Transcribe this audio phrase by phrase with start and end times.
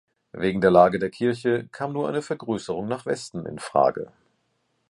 [0.31, 4.11] Wegen der Lage der Kirche kam nur eine Vergrößerung nach Westen in Frage.